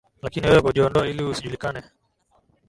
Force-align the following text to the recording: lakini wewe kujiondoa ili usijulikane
lakini 0.21 0.47
wewe 0.47 0.61
kujiondoa 0.61 1.07
ili 1.07 1.23
usijulikane 1.23 1.83